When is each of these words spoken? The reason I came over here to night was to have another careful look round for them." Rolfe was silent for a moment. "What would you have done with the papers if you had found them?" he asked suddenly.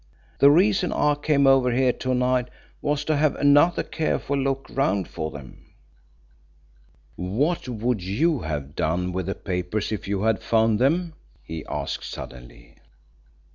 The 0.39 0.49
reason 0.49 0.91
I 0.91 1.13
came 1.13 1.45
over 1.45 1.69
here 1.71 1.93
to 1.93 2.15
night 2.15 2.47
was 2.81 3.05
to 3.05 3.15
have 3.17 3.35
another 3.35 3.83
careful 3.83 4.35
look 4.35 4.65
round 4.71 5.07
for 5.07 5.29
them." 5.29 5.63
Rolfe 7.17 7.17
was 7.17 7.17
silent 7.17 7.17
for 7.17 7.19
a 7.19 7.21
moment. 7.21 7.37
"What 7.37 7.85
would 7.87 8.03
you 8.03 8.39
have 8.39 8.75
done 8.75 9.11
with 9.13 9.25
the 9.27 9.35
papers 9.35 9.91
if 9.91 10.07
you 10.07 10.23
had 10.23 10.41
found 10.41 10.79
them?" 10.79 11.13
he 11.43 11.63
asked 11.67 12.05
suddenly. 12.09 12.77